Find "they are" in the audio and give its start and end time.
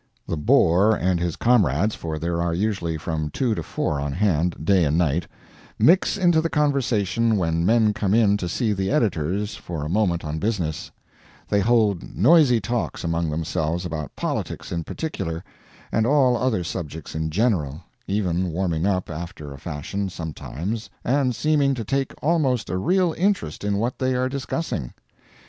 23.99-24.29